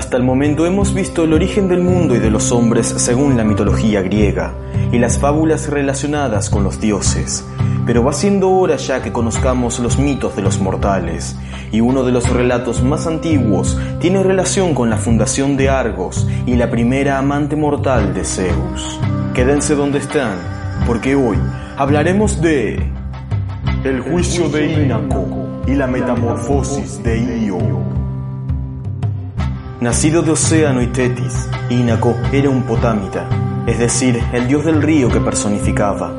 [0.00, 3.44] Hasta el momento hemos visto el origen del mundo y de los hombres según la
[3.44, 4.54] mitología griega
[4.90, 7.44] y las fábulas relacionadas con los dioses.
[7.84, 11.36] Pero va siendo hora ya que conozcamos los mitos de los mortales,
[11.70, 16.56] y uno de los relatos más antiguos tiene relación con la fundación de Argos y
[16.56, 18.98] la primera amante mortal de Zeus.
[19.34, 20.38] Quédense donde están,
[20.86, 21.36] porque hoy
[21.76, 22.90] hablaremos de
[23.84, 25.26] el juicio de Inaco
[25.66, 27.49] y la metamorfosis de Io.
[29.80, 33.26] Nacido de Océano y Tetis, Inaco era un potámita,
[33.66, 36.14] es decir, el dios del río que personificaba.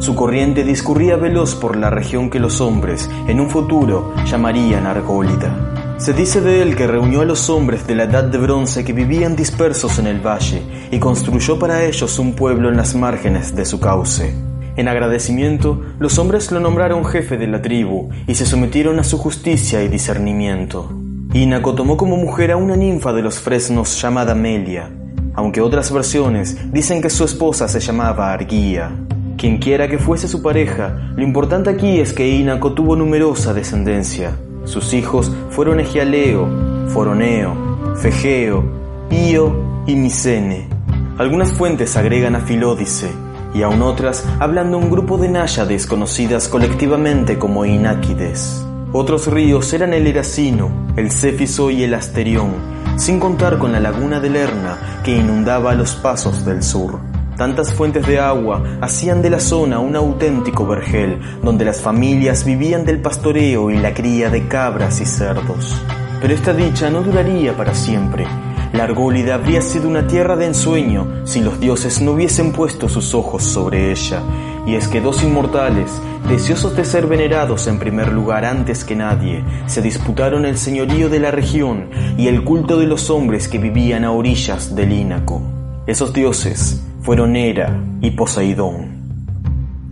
[0.00, 5.96] Su corriente discurría veloz por la región que los hombres, en un futuro, llamarían Argólida.
[5.96, 8.92] Se dice de él que reunió a los hombres de la edad de bronce que
[8.92, 13.64] vivían dispersos en el valle y construyó para ellos un pueblo en las márgenes de
[13.64, 14.34] su cauce.
[14.76, 19.16] En agradecimiento, los hombres lo nombraron jefe de la tribu y se sometieron a su
[19.16, 21.05] justicia y discernimiento.
[21.36, 24.90] Inaco tomó como mujer a una ninfa de los fresnos llamada Melia,
[25.34, 28.90] aunque otras versiones dicen que su esposa se llamaba Argía.
[29.36, 34.34] Quienquiera que fuese su pareja, lo importante aquí es que Inaco tuvo numerosa descendencia.
[34.64, 36.48] Sus hijos fueron Egialeo,
[36.88, 38.64] Foroneo, Fegeo,
[39.10, 40.70] Io y Micene.
[41.18, 43.10] Algunas fuentes agregan a Filódice,
[43.52, 48.66] y aún otras hablan de un grupo de náyades conocidas colectivamente como Ináquides.
[48.92, 52.52] Otros ríos eran el Eracino, el Céfiso y el Asterión,
[52.96, 57.00] sin contar con la laguna de Lerna que inundaba los pasos del sur.
[57.36, 62.86] Tantas fuentes de agua hacían de la zona un auténtico vergel, donde las familias vivían
[62.86, 65.82] del pastoreo y la cría de cabras y cerdos.
[66.20, 68.26] Pero esta dicha no duraría para siempre.
[68.72, 73.14] La Argólida habría sido una tierra de ensueño si los dioses no hubiesen puesto sus
[73.14, 74.22] ojos sobre ella,
[74.66, 75.90] y es que dos inmortales,
[76.28, 81.20] deseosos de ser venerados en primer lugar antes que nadie, se disputaron el señorío de
[81.20, 81.88] la región
[82.18, 85.40] y el culto de los hombres que vivían a orillas del Ínaco.
[85.86, 88.96] Esos dioses fueron Hera y Poseidón.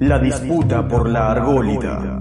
[0.00, 2.20] La disputa por la Argólida.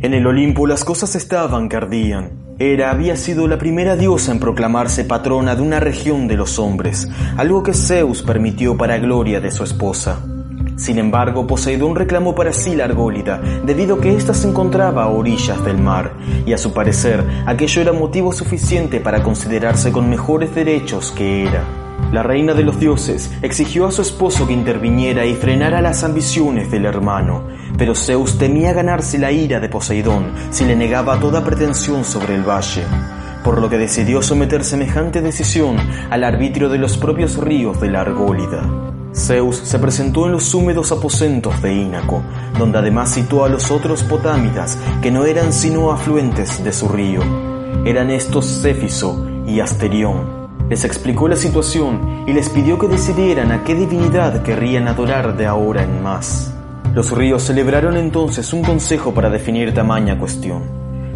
[0.00, 2.30] En el Olimpo las cosas estaban que ardían.
[2.62, 7.08] Hera había sido la primera diosa en proclamarse patrona de una región de los hombres,
[7.38, 10.20] algo que Zeus permitió para gloria de su esposa.
[10.76, 15.08] Sin embargo, Poseidón reclamó para sí la Argólida, debido a que ésta se encontraba a
[15.08, 16.12] orillas del mar,
[16.44, 21.89] y a su parecer aquello era motivo suficiente para considerarse con mejores derechos que era.
[22.12, 26.68] La reina de los dioses exigió a su esposo que interviniera y frenara las ambiciones
[26.68, 27.44] del hermano,
[27.78, 32.42] pero Zeus temía ganarse la ira de Poseidón si le negaba toda pretensión sobre el
[32.42, 32.82] valle,
[33.44, 35.76] por lo que decidió someter semejante decisión
[36.10, 38.68] al arbitrio de los propios ríos de la Argólida.
[39.14, 42.22] Zeus se presentó en los húmedos aposentos de Ínaco,
[42.58, 47.20] donde además citó a los otros potámidas que no eran sino afluentes de su río.
[47.84, 50.39] Eran estos Céfiso y Asterión.
[50.70, 55.44] Les explicó la situación y les pidió que decidieran a qué divinidad querrían adorar de
[55.46, 56.54] ahora en más.
[56.94, 60.62] Los ríos celebraron entonces un consejo para definir tamaña cuestión.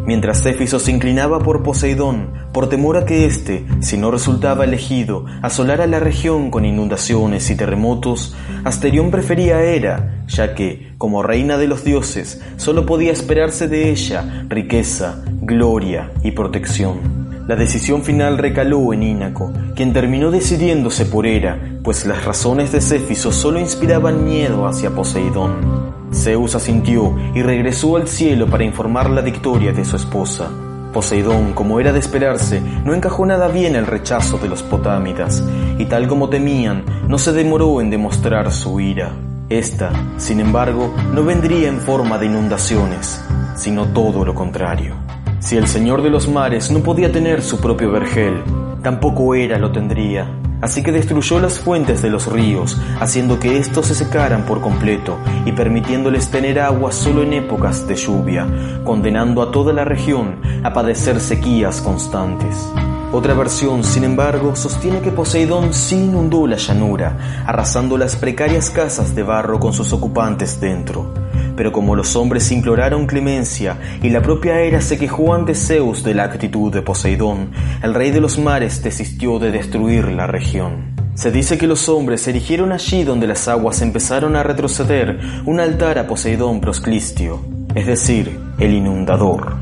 [0.07, 5.25] Mientras Céfiso se inclinaba por Poseidón, por temor a que éste, si no resultaba elegido,
[5.41, 11.59] asolara la región con inundaciones y terremotos, Asterión prefería a Hera, ya que, como reina
[11.59, 17.24] de los dioses, solo podía esperarse de ella riqueza, gloria y protección.
[17.47, 22.81] La decisión final recaló en Ínaco, quien terminó decidiéndose por Hera, pues las razones de
[22.81, 25.85] Céfiso solo inspiraban miedo hacia Poseidón.
[26.11, 30.49] Zeus asintió y regresó al cielo para informar la victoria de su esposa.
[30.95, 35.43] Poseidón, como era de esperarse, no encajó nada bien el rechazo de los potámidas,
[35.77, 39.13] y tal como temían, no se demoró en demostrar su ira.
[39.51, 43.23] Esta, sin embargo, no vendría en forma de inundaciones,
[43.55, 45.04] sino todo lo contrario.
[45.45, 48.43] Si el Señor de los mares no podía tener su propio vergel,
[48.83, 50.27] tampoco Hera lo tendría.
[50.63, 55.19] Así que destruyó las fuentes de los ríos, haciendo que éstos se secaran por completo
[55.45, 58.47] y permitiéndoles tener agua solo en épocas de lluvia,
[58.85, 62.67] condenando a toda la región a padecer sequías constantes.
[63.13, 69.15] Otra versión, sin embargo, sostiene que Poseidón sí inundó la llanura, arrasando las precarias casas
[69.15, 71.13] de barro con sus ocupantes dentro.
[71.57, 76.15] Pero como los hombres imploraron clemencia y la propia Hera se quejó ante Zeus de
[76.15, 77.53] la actitud de Poseidón,
[77.83, 80.95] el rey de los mares desistió de destruir la región.
[81.15, 85.99] Se dice que los hombres erigieron allí donde las aguas empezaron a retroceder un altar
[85.99, 87.41] a Poseidón Prosclistio,
[87.77, 89.55] es decir, el inundador.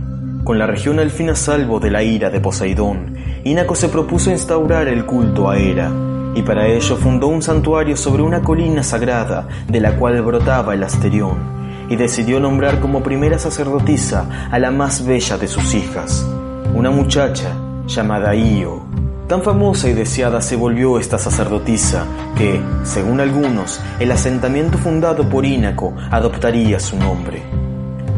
[0.44, 4.30] Con la región al fin a salvo de la ira de Poseidón, Inaco se propuso
[4.30, 5.92] instaurar el culto a Hera,
[6.34, 10.82] y para ello fundó un santuario sobre una colina sagrada de la cual brotaba el
[10.82, 16.26] Asterión, y decidió nombrar como primera sacerdotisa a la más bella de sus hijas,
[16.75, 17.55] una muchacha
[17.87, 18.82] llamada Io.
[19.29, 22.05] Tan famosa y deseada se volvió esta sacerdotisa
[22.37, 27.43] que, según algunos, el asentamiento fundado por Inaco adoptaría su nombre.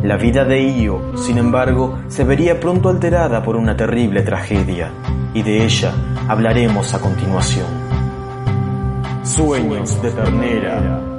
[0.02, 4.90] La vida de Io, sin embargo, se vería pronto alterada por una terrible tragedia,
[5.32, 5.92] y de ella
[6.28, 7.66] hablaremos a continuación.
[9.22, 11.13] Sueños de ternera.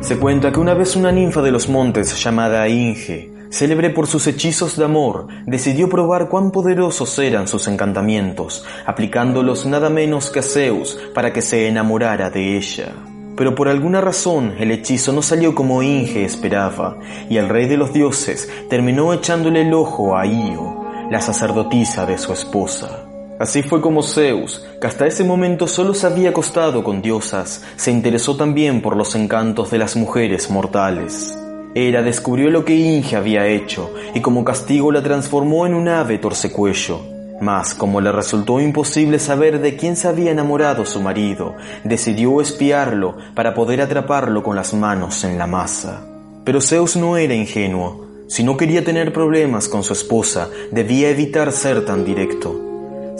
[0.00, 4.26] Se cuenta que una vez una ninfa de los montes llamada Inge, célebre por sus
[4.26, 10.42] hechizos de amor, decidió probar cuán poderosos eran sus encantamientos, aplicándolos nada menos que a
[10.42, 12.94] Zeus para que se enamorara de ella
[13.40, 16.98] pero por alguna razón el hechizo no salió como Inge esperaba,
[17.30, 22.18] y el rey de los dioses terminó echándole el ojo a Io, la sacerdotisa de
[22.18, 23.09] su esposa.
[23.40, 27.90] Así fue como Zeus, que hasta ese momento solo se había acostado con diosas, se
[27.90, 31.34] interesó también por los encantos de las mujeres mortales.
[31.74, 36.18] Hera descubrió lo que Inge había hecho y como castigo la transformó en un ave
[36.18, 37.00] torcecuello,
[37.40, 43.16] mas, como le resultó imposible saber de quién se había enamorado su marido, decidió espiarlo
[43.34, 46.06] para poder atraparlo con las manos en la masa.
[46.44, 48.04] Pero Zeus no era ingenuo.
[48.28, 52.66] Si no quería tener problemas con su esposa, debía evitar ser tan directo.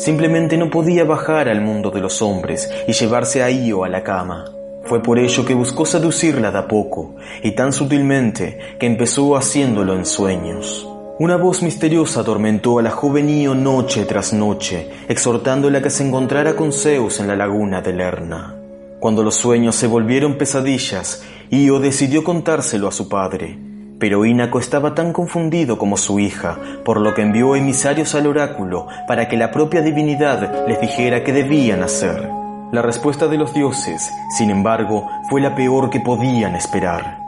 [0.01, 4.03] Simplemente no podía bajar al mundo de los hombres y llevarse a Io a la
[4.03, 4.47] cama.
[4.85, 9.95] Fue por ello que buscó seducirla de a poco, y tan sutilmente que empezó haciéndolo
[9.95, 10.89] en sueños.
[11.19, 16.07] Una voz misteriosa atormentó a la joven Io noche tras noche, exhortándola a que se
[16.07, 18.55] encontrara con Zeus en la laguna de Lerna.
[19.01, 23.59] Cuando los sueños se volvieron pesadillas, Io decidió contárselo a su padre,
[24.01, 28.89] pero Inaco estaba tan confundido como su hija, por lo que envió emisarios al oráculo
[29.07, 32.29] para que la propia divinidad les dijera qué debían hacer.
[32.73, 37.19] La respuesta de los dioses, sin embargo, fue la peor que podían esperar.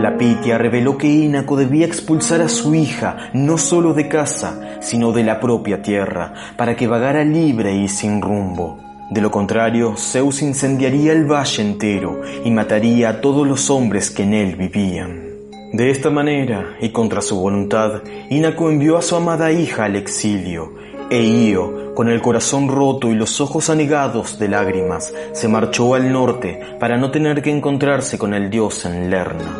[0.00, 5.12] La Pitia reveló que Inaco debía expulsar a su hija no solo de casa, sino
[5.12, 8.78] de la propia tierra, para que vagara libre y sin rumbo.
[9.10, 14.24] De lo contrario, Zeus incendiaría el valle entero y mataría a todos los hombres que
[14.24, 15.25] en él vivían.
[15.72, 20.72] De esta manera, y contra su voluntad, Inaco envió a su amada hija al exilio,
[21.10, 26.12] e Io, con el corazón roto y los ojos anegados de lágrimas, se marchó al
[26.12, 29.58] norte para no tener que encontrarse con el dios en Lerna.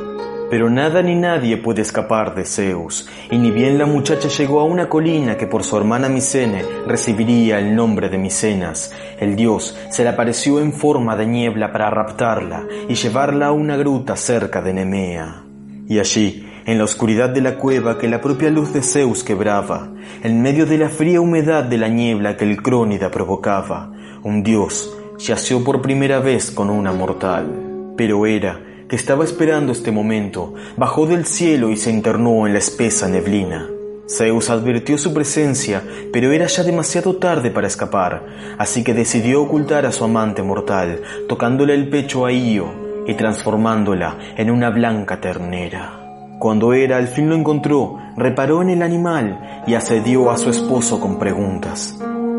[0.48, 4.64] Pero nada ni nadie puede escapar de Zeus, y ni bien la muchacha llegó a
[4.64, 10.04] una colina que por su hermana Micene recibiría el nombre de Micenas, el dios se
[10.04, 14.72] le apareció en forma de niebla para raptarla y llevarla a una gruta cerca de
[14.72, 15.45] Nemea.
[15.88, 19.92] Y allí, en la oscuridad de la cueva que la propia luz de Zeus quebraba,
[20.24, 23.92] en medio de la fría humedad de la niebla que el crónida provocaba,
[24.24, 27.94] un dios yació por primera vez con una mortal.
[27.96, 32.58] Pero era que estaba esperando este momento, bajó del cielo y se internó en la
[32.58, 33.68] espesa neblina.
[34.08, 38.26] Zeus advirtió su presencia, pero era ya demasiado tarde para escapar,
[38.58, 44.16] así que decidió ocultar a su amante mortal, tocándole el pecho a Io y transformándola
[44.36, 46.06] en una blanca ternera.
[46.38, 51.00] Cuando Hera al fin lo encontró, reparó en el animal y asedió a su esposo
[51.00, 51.98] con preguntas.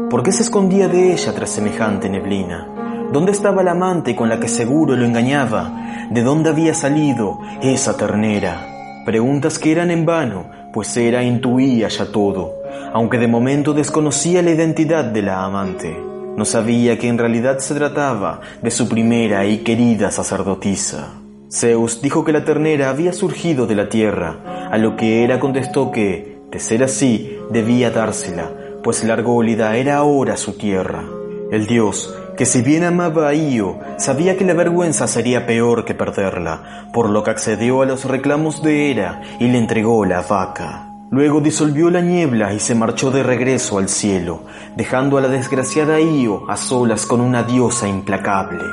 [0.09, 2.67] ¿Por qué se escondía de ella tras semejante neblina?
[3.11, 6.07] ¿Dónde estaba la amante con la que seguro lo engañaba?
[6.11, 9.03] ¿De dónde había salido esa ternera?
[9.05, 12.53] Preguntas que eran en vano, pues era intuía ya todo,
[12.93, 15.97] aunque de momento desconocía la identidad de la amante.
[16.37, 21.15] No sabía que en realidad se trataba de su primera y querida sacerdotisa.
[21.51, 25.91] Zeus dijo que la ternera había surgido de la tierra, a lo que Hera contestó
[25.91, 28.51] que, de ser así, debía dársela,
[28.83, 31.03] pues la Argólida era ahora su tierra.
[31.51, 35.95] El dios que si bien amaba a Io, sabía que la vergüenza sería peor que
[35.95, 40.96] perderla, por lo que accedió a los reclamos de Hera y le entregó la vaca.
[41.09, 44.41] Luego disolvió la niebla y se marchó de regreso al cielo,
[44.75, 48.63] dejando a la desgraciada Io a solas con una diosa implacable.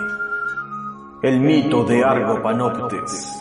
[1.22, 3.40] El mito de Argo Panoptes.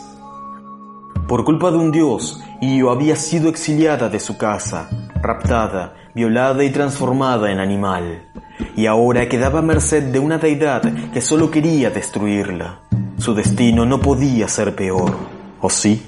[1.26, 4.88] Por culpa de un dios, Io había sido exiliada de su casa,
[5.20, 8.30] raptada, violada y transformada en animal,
[8.76, 10.82] y ahora quedaba a merced de una deidad
[11.12, 12.82] que solo quería destruirla.
[13.18, 15.16] Su destino no podía ser peor,
[15.60, 16.04] ¿o sí?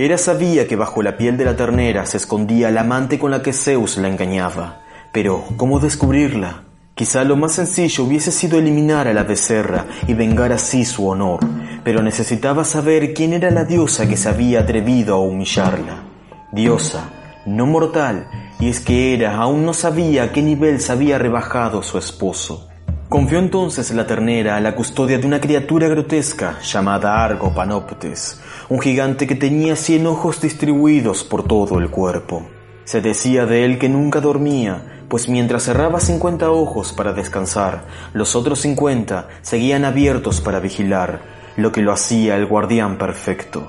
[0.00, 3.42] Era sabía que bajo la piel de la ternera se escondía la amante con la
[3.42, 6.62] que Zeus la engañaba, pero ¿cómo descubrirla?
[6.94, 11.40] Quizá lo más sencillo hubiese sido eliminar a la becerra y vengar así su honor,
[11.82, 16.04] pero necesitaba saber quién era la diosa que se había atrevido a humillarla.
[16.52, 17.10] Diosa,
[17.44, 18.28] no mortal,
[18.60, 22.67] y es que era aún no sabía a qué nivel se había rebajado su esposo.
[23.08, 28.38] Confió entonces la ternera a la custodia de una criatura grotesca llamada Argo Panoptes,
[28.68, 32.46] un gigante que tenía cien ojos distribuidos por todo el cuerpo.
[32.84, 38.36] Se decía de él que nunca dormía, pues mientras cerraba cincuenta ojos para descansar, los
[38.36, 41.22] otros cincuenta seguían abiertos para vigilar,
[41.56, 43.66] lo que lo hacía el guardián perfecto.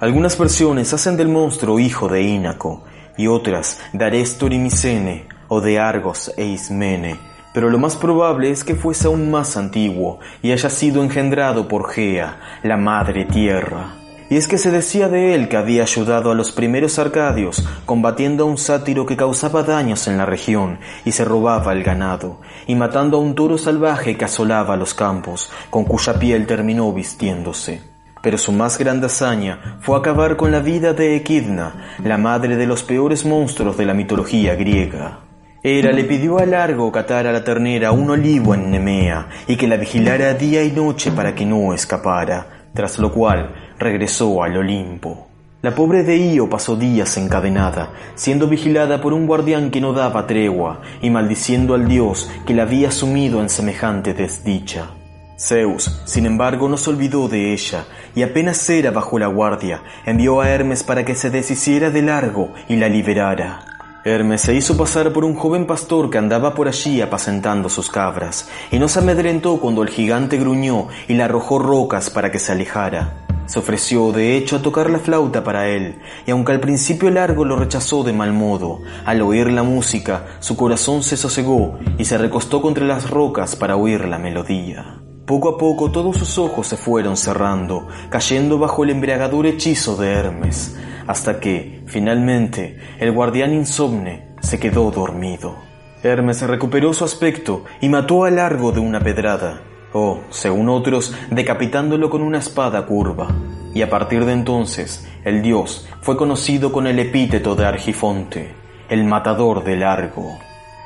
[0.00, 2.84] Algunas versiones hacen del monstruo hijo de Ínaco,
[3.16, 8.50] y otras de Arestor y Micene, o de Argos e Ismene, pero lo más probable
[8.50, 13.94] es que fuese aún más antiguo y haya sido engendrado por Gea, la madre tierra.
[14.30, 18.44] Y es que se decía de él que había ayudado a los primeros arcadios combatiendo
[18.44, 22.74] a un sátiro que causaba daños en la región y se robaba el ganado, y
[22.74, 27.82] matando a un toro salvaje que asolaba los campos, con cuya piel terminó vistiéndose.
[28.22, 32.66] Pero su más grande hazaña fue acabar con la vida de Equidna, la madre de
[32.66, 35.18] los peores monstruos de la mitología griega.
[35.64, 39.68] Hera le pidió a Largo catar a la ternera un olivo en Nemea y que
[39.68, 45.28] la vigilara día y noche para que no escapara, tras lo cual regresó al Olimpo.
[45.60, 50.26] La pobre de Io pasó días encadenada, siendo vigilada por un guardián que no daba
[50.26, 54.90] tregua y maldiciendo al dios que la había sumido en semejante desdicha.
[55.38, 57.84] Zeus, sin embargo, no se olvidó de ella,
[58.16, 62.52] y apenas era bajo la guardia, envió a Hermes para que se deshiciera de largo
[62.68, 63.71] y la liberara.
[64.04, 68.48] Hermes se hizo pasar por un joven pastor que andaba por allí apacentando sus cabras,
[68.72, 72.50] y no se amedrentó cuando el gigante gruñó y le arrojó rocas para que se
[72.50, 73.24] alejara.
[73.46, 77.44] Se ofreció, de hecho, a tocar la flauta para él, y aunque al principio largo
[77.44, 82.18] lo rechazó de mal modo, al oír la música, su corazón se sosegó y se
[82.18, 85.00] recostó contra las rocas para oír la melodía.
[85.26, 90.10] Poco a poco todos sus ojos se fueron cerrando, cayendo bajo el embriagador hechizo de
[90.10, 90.74] Hermes,
[91.06, 95.56] hasta que, finalmente, el guardián insomne se quedó dormido.
[96.02, 102.10] Hermes recuperó su aspecto y mató a Largo de una pedrada, o, según otros, decapitándolo
[102.10, 103.28] con una espada curva.
[103.74, 108.54] Y a partir de entonces, el dios fue conocido con el epíteto de Argifonte,
[108.88, 110.38] el matador de Largo.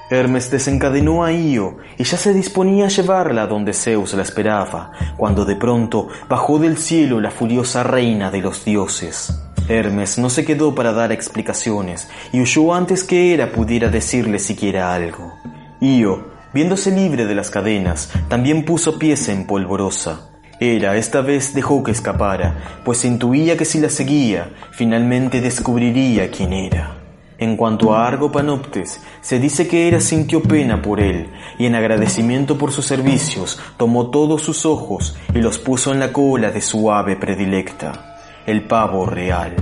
[0.08, 5.44] Hermes desencadenó a Io y ya se disponía a llevarla donde Zeus la esperaba, cuando
[5.44, 9.45] de pronto bajó del cielo la furiosa reina de los dioses.
[9.68, 14.94] Hermes no se quedó para dar explicaciones y huyó antes que Hera pudiera decirle siquiera
[14.94, 15.34] algo.
[15.80, 20.30] Io, viéndose libre de las cadenas, también puso pies en polvorosa.
[20.60, 26.52] Hera esta vez dejó que escapara, pues intuía que si la seguía, finalmente descubriría quién
[26.52, 27.02] era.
[27.38, 31.74] En cuanto a Argo Panoptes, se dice que Hera sintió pena por él, y en
[31.74, 36.62] agradecimiento por sus servicios, tomó todos sus ojos y los puso en la cola de
[36.62, 38.15] su ave predilecta,
[38.46, 39.56] el pavo real.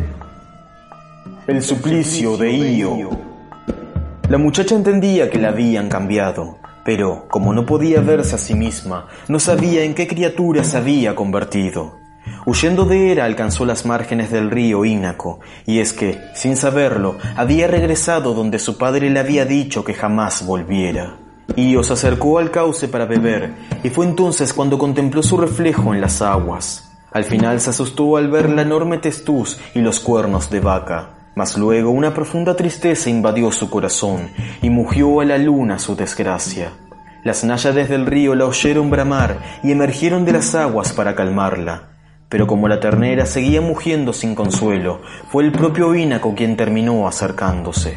[1.46, 3.08] El suplicio de Io.
[4.28, 9.08] La muchacha entendía que la habían cambiado, pero como no podía verse a sí misma,
[9.26, 11.94] no sabía en qué criatura se había convertido.
[12.44, 17.66] Huyendo de Hera alcanzó las márgenes del río Ínaco, y es que, sin saberlo, había
[17.66, 21.16] regresado donde su padre le había dicho que jamás volviera.
[21.56, 26.02] Io se acercó al cauce para beber, y fue entonces cuando contempló su reflejo en
[26.02, 26.83] las aguas.
[27.14, 31.56] Al final se asustó al ver la enorme testuz y los cuernos de vaca, mas
[31.56, 34.30] luego una profunda tristeza invadió su corazón
[34.62, 36.72] y mugió a la luna su desgracia.
[37.22, 41.90] Las náyades del río la oyeron bramar y emergieron de las aguas para calmarla.
[42.28, 47.96] Pero como la ternera seguía mugiendo sin consuelo, fue el propio Ínaco quien terminó acercándose.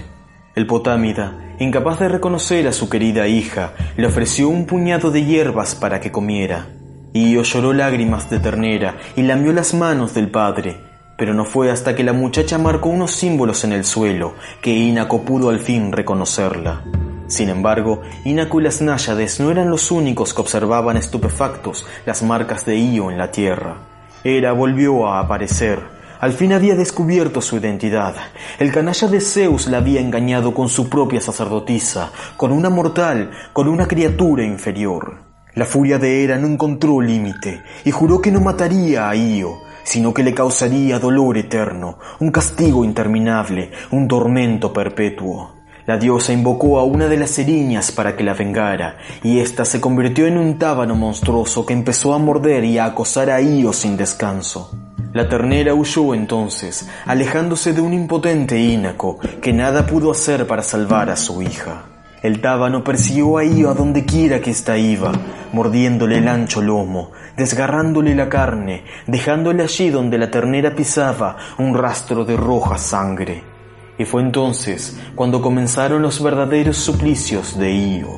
[0.53, 5.73] El potámida, incapaz de reconocer a su querida hija, le ofreció un puñado de hierbas
[5.73, 6.67] para que comiera.
[7.13, 10.77] Io lloró lágrimas de ternera y lamió las manos del padre,
[11.17, 15.23] pero no fue hasta que la muchacha marcó unos símbolos en el suelo que Ínaco
[15.23, 16.83] pudo al fin reconocerla.
[17.27, 22.65] Sin embargo, Ínaco y las náyades no eran los únicos que observaban estupefactos las marcas
[22.65, 23.77] de Io en la tierra.
[24.23, 25.81] Hera volvió a aparecer.
[26.19, 28.15] Al fin había descubierto su identidad.
[28.59, 33.67] El canalla de Zeus la había engañado con su propia sacerdotisa, con una mortal, con
[33.67, 35.26] una criatura inferior.
[35.57, 40.13] La furia de Hera no encontró límite y juró que no mataría a Io, sino
[40.13, 45.55] que le causaría dolor eterno, un castigo interminable, un tormento perpetuo.
[45.87, 49.81] La diosa invocó a una de las eriñas para que la vengara, y ésta se
[49.81, 53.97] convirtió en un tábano monstruoso que empezó a morder y a acosar a Io sin
[53.97, 54.69] descanso.
[55.13, 61.09] La ternera huyó entonces, alejándose de un impotente ínaco que nada pudo hacer para salvar
[61.09, 61.96] a su hija.
[62.23, 65.11] El tábano persiguió a Io a donde quiera que ésta iba,
[65.53, 72.25] mordiéndole el ancho lomo, desgarrándole la carne, dejándole allí donde la ternera pisaba un rastro
[72.25, 73.43] de roja sangre.
[73.99, 78.09] Y fue entonces cuando comenzaron los verdaderos suplicios de Io.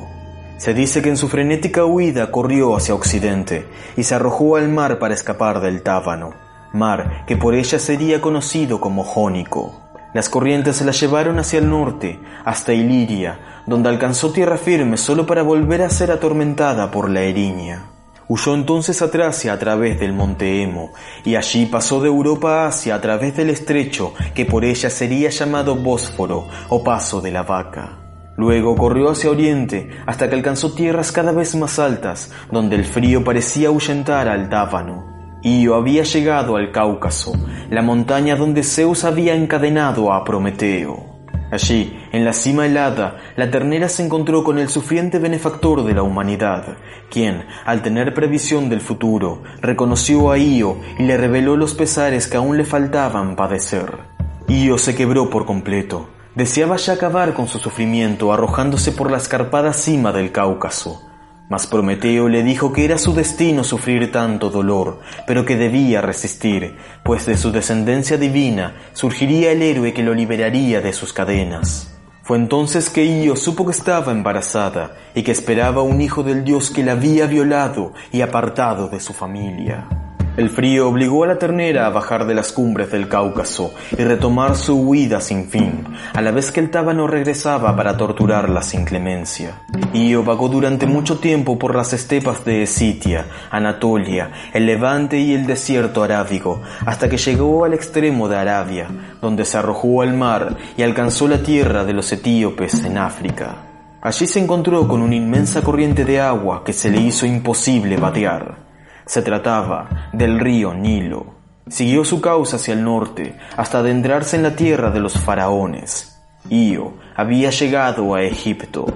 [0.56, 3.66] Se dice que en su frenética huida corrió hacia occidente
[3.98, 6.34] y se arrojó al mar para escapar del tábano,
[6.72, 9.89] mar que por ella sería conocido como Jónico.
[10.12, 15.42] Las corrientes la llevaron hacia el norte, hasta Iliria, donde alcanzó tierra firme solo para
[15.42, 17.86] volver a ser atormentada por la eriña.
[18.26, 20.92] Huyó entonces a Tracia a través del monte Emo,
[21.24, 25.30] y allí pasó de Europa a Asia a través del estrecho que por ella sería
[25.30, 27.98] llamado Bósforo o Paso de la Vaca.
[28.36, 33.22] Luego corrió hacia oriente hasta que alcanzó tierras cada vez más altas, donde el frío
[33.22, 35.19] parecía ahuyentar al Dábano.
[35.42, 37.32] Io había llegado al Cáucaso,
[37.70, 41.10] la montaña donde Zeus había encadenado a Prometeo.
[41.50, 46.02] Allí, en la cima helada, la ternera se encontró con el sufriente benefactor de la
[46.02, 46.76] humanidad,
[47.10, 52.36] quien, al tener previsión del futuro, reconoció a Io y le reveló los pesares que
[52.36, 53.98] aún le faltaban padecer.
[54.46, 56.10] Io se quebró por completo.
[56.34, 61.09] Deseaba ya acabar con su sufrimiento arrojándose por la escarpada cima del Cáucaso.
[61.50, 66.76] Mas Prometeo le dijo que era su destino sufrir tanto dolor, pero que debía resistir,
[67.02, 71.92] pues de su descendencia divina surgiría el héroe que lo liberaría de sus cadenas.
[72.22, 76.70] Fue entonces que Io supo que estaba embarazada y que esperaba un hijo del dios
[76.70, 80.09] que la había violado y apartado de su familia.
[80.40, 84.56] El frío obligó a la ternera a bajar de las cumbres del Cáucaso y retomar
[84.56, 89.60] su huida sin fin, a la vez que el tábano regresaba para torturarla sin clemencia.
[89.92, 95.46] Io vagó durante mucho tiempo por las estepas de Esitia, Anatolia, el Levante y el
[95.46, 98.88] desierto arábigo, hasta que llegó al extremo de Arabia,
[99.20, 103.56] donde se arrojó al mar y alcanzó la tierra de los etíopes en África.
[104.00, 108.69] Allí se encontró con una inmensa corriente de agua que se le hizo imposible vadear.
[109.10, 111.26] Se trataba del río Nilo.
[111.66, 116.22] Siguió su causa hacia el norte hasta adentrarse en la tierra de los faraones.
[116.48, 118.86] Io había llegado a Egipto.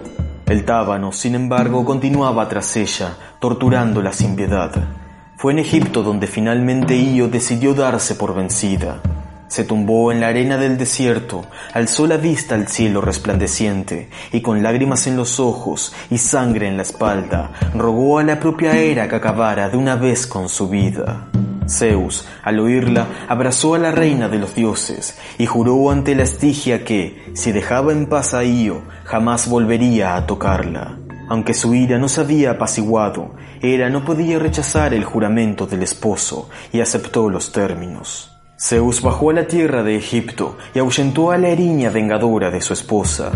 [0.47, 4.71] El tábano, sin embargo, continuaba tras ella, torturándola sin piedad.
[5.37, 9.01] Fue en Egipto donde finalmente Io decidió darse por vencida.
[9.55, 14.65] Se tumbó en la arena del desierto, alzó la vista al cielo resplandeciente y con
[14.65, 19.15] lágrimas en los ojos y sangre en la espalda, rogó a la propia era que
[19.15, 21.29] acabara de una vez con su vida.
[21.69, 26.85] Zeus, al oírla, abrazó a la reina de los dioses y juró ante la Estigia
[26.85, 30.99] que, si dejaba en paz a Io, jamás volvería a tocarla.
[31.29, 36.51] Aunque su ira no se había apaciguado, Hera no podía rechazar el juramento del esposo
[36.73, 38.34] y aceptó los términos.
[38.57, 42.73] Zeus bajó a la tierra de Egipto y ahuyentó a la eriña vengadora de su
[42.73, 43.33] esposa.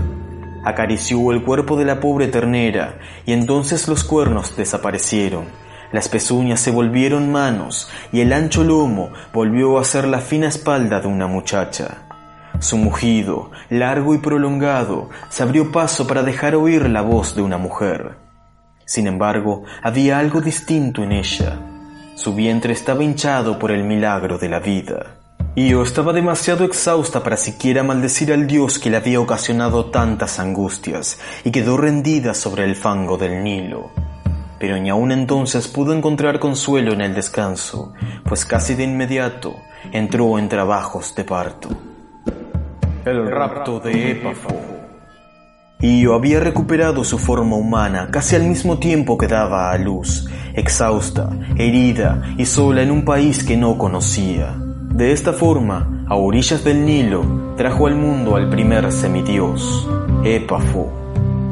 [0.65, 5.47] Acarició el cuerpo de la pobre ternera y entonces los cuernos desaparecieron.
[5.91, 11.01] Las pezuñas se volvieron manos y el ancho lomo volvió a ser la fina espalda
[11.01, 12.07] de una muchacha.
[12.61, 17.57] Su mugido, largo y prolongado, se abrió paso para dejar oír la voz de una
[17.57, 18.17] mujer.
[18.85, 21.59] Sin embargo, había algo distinto en ella.
[22.19, 25.19] Su vientre estaba hinchado por el milagro de la vida.
[25.55, 31.21] Io estaba demasiado exhausta para siquiera maldecir al dios que le había ocasionado tantas angustias
[31.45, 33.93] y quedó rendida sobre el fango del Nilo.
[34.59, 37.93] Pero ni aún entonces pudo encontrar consuelo en el descanso,
[38.25, 39.55] pues casi de inmediato
[39.93, 41.69] entró en trabajos de parto.
[43.05, 44.68] El rapto de Épafo.
[45.81, 51.31] Io había recuperado su forma humana casi al mismo tiempo que daba a luz, exhausta,
[51.57, 54.57] herida y sola en un país que no conocía.
[54.59, 59.89] De esta forma, a orillas del Nilo, trajo al mundo al primer semidios,
[60.25, 60.91] Épafo.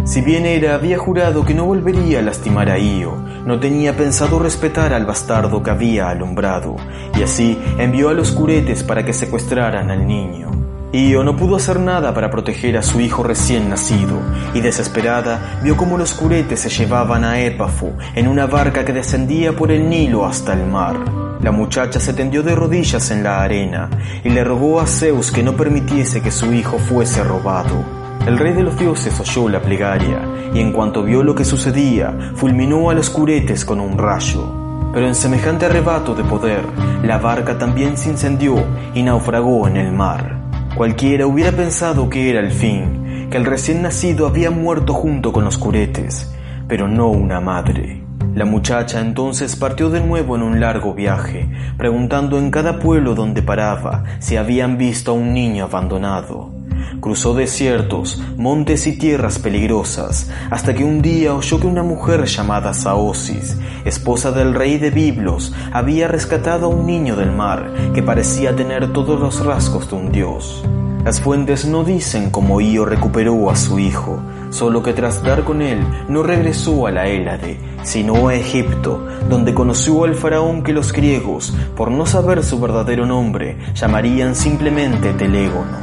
[0.03, 4.41] Si bien Hera había jurado que no volvería a lastimar a Io, no tenía pensado
[4.41, 6.75] respetar al bastardo que había alumbrado,
[7.17, 10.66] y así envió a los curetes para que secuestraran al niño.
[10.97, 14.19] Io no pudo hacer nada para proteger a su hijo recién nacido,
[14.55, 19.53] y desesperada vio cómo los curetes se llevaban a Épafo en una barca que descendía
[19.53, 20.97] por el Nilo hasta el mar.
[21.43, 23.91] La muchacha se tendió de rodillas en la arena
[24.25, 27.85] y le rogó a Zeus que no permitiese que su hijo fuese robado.
[28.27, 30.23] El rey de los dioses oyó la plegaria
[30.55, 34.91] y en cuanto vio lo que sucedía, fulminó a los curetes con un rayo.
[34.95, 36.65] Pero en semejante arrebato de poder,
[37.03, 38.57] la barca también se incendió
[38.95, 40.36] y naufragó en el mar.
[40.77, 45.43] Cualquiera hubiera pensado que era el fin, que el recién nacido había muerto junto con
[45.43, 46.31] los curetes,
[46.69, 48.03] pero no una madre.
[48.35, 53.41] La muchacha entonces partió de nuevo en un largo viaje, preguntando en cada pueblo donde
[53.41, 56.56] paraba si habían visto a un niño abandonado.
[57.01, 62.75] Cruzó desiertos, montes y tierras peligrosas, hasta que un día oyó que una mujer llamada
[62.75, 68.57] Saosis, esposa del rey de Biblos, había rescatado a un niño del mar que parecía
[68.57, 70.65] tener todos los rasgos de un dios.
[71.07, 74.19] Las fuentes no dicen cómo Io recuperó a su hijo,
[74.51, 75.79] solo que tras dar con él
[76.09, 81.55] no regresó a la Hélade, sino a Egipto, donde conoció al faraón que los griegos,
[81.77, 85.79] por no saber su verdadero nombre, llamarían simplemente Telégono.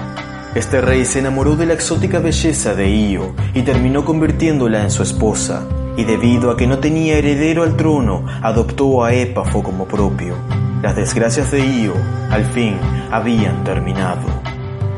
[0.55, 5.01] Este rey se enamoró de la exótica belleza de Io y terminó convirtiéndola en su
[5.01, 5.63] esposa,
[5.97, 10.35] y debido a que no tenía heredero al trono, adoptó a Épafo como propio.
[10.83, 11.93] Las desgracias de Io,
[12.29, 12.77] al fin,
[13.09, 14.27] habían terminado.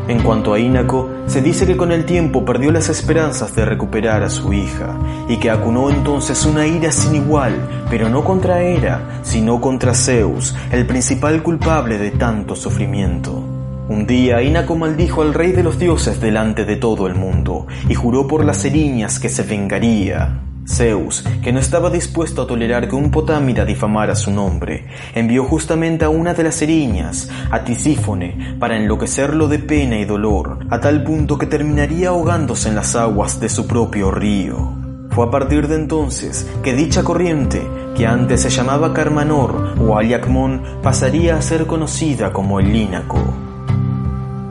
[0.09, 4.23] En cuanto a Ínaco, se dice que con el tiempo perdió las esperanzas de recuperar
[4.23, 9.21] a su hija, y que acunó entonces una ira sin igual, pero no contra Hera,
[9.23, 13.54] sino contra Zeus, el principal culpable de tanto sufrimiento.
[13.87, 17.93] Un día Inaco maldijo al rey de los dioses delante de todo el mundo y
[17.93, 20.41] juró por las eriñas que se vengaría.
[20.67, 26.03] Zeus, que no estaba dispuesto a tolerar que un potámida difamara su nombre, envió justamente
[26.03, 31.03] a una de las eriñas, a Tisífone, para enloquecerlo de pena y dolor, a tal
[31.03, 34.73] punto que terminaría ahogándose en las aguas de su propio río.
[35.11, 37.61] Fue a partir de entonces que dicha corriente,
[37.95, 43.44] que antes se llamaba Carmanor o Aliacmón, pasaría a ser conocida como el Línaco.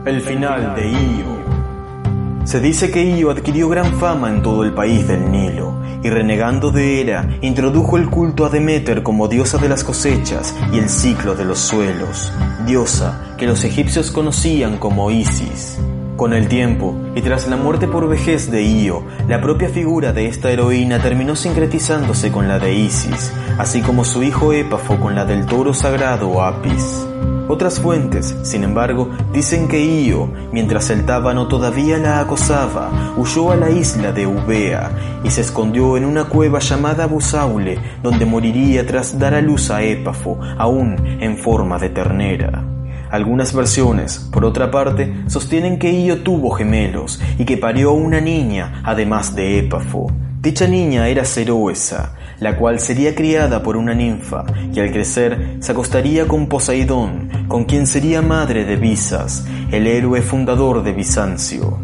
[0.05, 2.45] El final de Io.
[2.45, 6.69] Se dice que Io adquirió gran fama en todo el país del Nilo y renegando
[6.69, 11.33] de Hera introdujo el culto a Demeter como diosa de las cosechas y el ciclo
[11.33, 12.31] de los suelos,
[12.67, 15.79] diosa que los egipcios conocían como Isis.
[16.17, 20.27] Con el tiempo, y tras la muerte por vejez de Io, la propia figura de
[20.27, 25.25] esta heroína terminó sincretizándose con la de Isis, así como su hijo Épafo con la
[25.25, 27.07] del toro sagrado Apis.
[27.47, 33.55] Otras fuentes, sin embargo, dicen que Io, mientras el tábano todavía la acosaba, huyó a
[33.55, 34.91] la isla de Eubea
[35.23, 39.83] y se escondió en una cueva llamada Busaule, donde moriría tras dar a luz a
[39.83, 42.63] Épafo, aún en forma de ternera.
[43.11, 48.81] Algunas versiones, por otra parte, sostienen que Io tuvo gemelos y que parió una niña,
[48.83, 50.11] además de Épafo.
[50.41, 55.71] Dicha niña era Ceroesa, la cual sería criada por una ninfa y al crecer se
[55.71, 61.79] acostaría con Poseidón, con quien sería madre de Visas, el héroe fundador de Bizancio.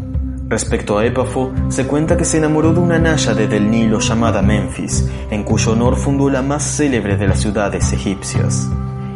[0.52, 5.08] Respecto a Épafo, se cuenta que se enamoró de una náyade del Nilo llamada Memphis,
[5.30, 8.70] en cuyo honor fundó la más célebre de las ciudades egipcias.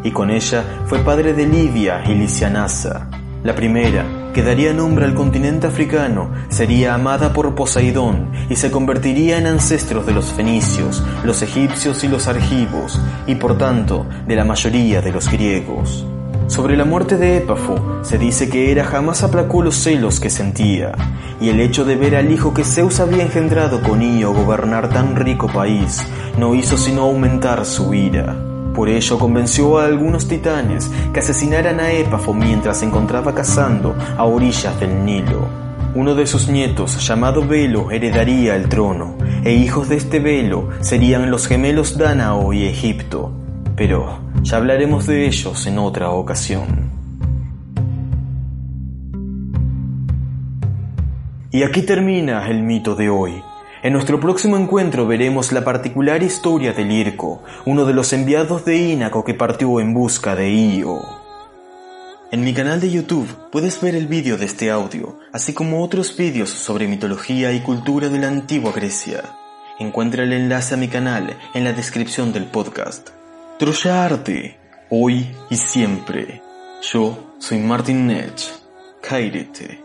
[0.03, 3.09] Y con ella fue padre de Livia y Lisianasa.
[3.43, 9.37] La primera, que daría nombre al continente africano, sería amada por Poseidón y se convertiría
[9.37, 14.45] en ancestros de los fenicios, los egipcios y los argivos, y por tanto de la
[14.45, 16.05] mayoría de los griegos.
[16.47, 20.93] Sobre la muerte de Épafo se dice que Hera jamás aplacó los celos que sentía,
[21.41, 25.15] y el hecho de ver al hijo que Zeus había engendrado con Io gobernar tan
[25.15, 26.05] rico país
[26.37, 28.35] no hizo sino aumentar su ira.
[28.75, 34.25] Por ello convenció a algunos titanes que asesinaran a Épafo mientras se encontraba cazando a
[34.25, 35.47] orillas del Nilo.
[35.95, 41.31] Uno de sus nietos, llamado Velo, heredaría el trono, e hijos de este Velo serían
[41.31, 43.31] los gemelos Danao y Egipto.
[43.75, 46.91] Pero ya hablaremos de ellos en otra ocasión.
[51.51, 53.41] Y aquí termina el mito de hoy.
[53.83, 58.77] En nuestro próximo encuentro veremos la particular historia de Lirco, uno de los enviados de
[58.77, 61.01] Ínaco que partió en busca de Io.
[62.31, 66.17] En mi canal de YouTube puedes ver el vídeo de este audio, así como otros
[66.17, 69.21] vídeos sobre mitología y cultura de la antigua Grecia.
[69.79, 73.11] Encuentra el enlace a mi canal en la descripción del podcast.
[73.57, 76.41] Troya Arte, hoy y siempre.
[76.81, 78.51] Yo soy Martin Nech.
[79.01, 79.84] Kairete.